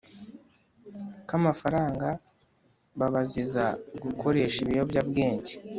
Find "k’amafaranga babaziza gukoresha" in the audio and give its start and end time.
1.27-4.57